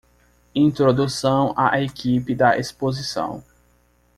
[0.55, 3.43] Introdução à equipe da exposição